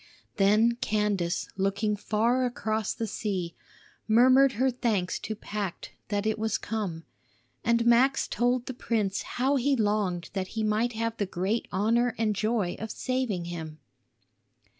Then 0.37 0.77
Candace, 0.77 1.47
looking 1.57 1.95
far 1.95 2.43
across 2.45 2.91
the 2.91 3.05
sea, 3.05 3.53
murmured 4.07 4.53
her 4.53 4.71
thanks 4.71 5.19
to 5.19 5.35
Pacht 5.35 5.91
that 6.07 6.25
it 6.25 6.39
was 6.39 6.57
come; 6.57 7.03
and 7.63 7.85
Max 7.85 8.27
told 8.27 8.65
the 8.65 8.73
prince 8.73 9.21
how 9.37 9.57
he 9.57 9.75
longed 9.75 10.31
that 10.33 10.47
he 10.57 10.63
might 10.63 10.93
have 10.93 11.15
the 11.17 11.27
great 11.27 11.67
honor 11.71 12.15
and 12.17 12.35
joy 12.35 12.75
of 12.79 12.89
saving 12.89 13.45
him. 13.45 13.77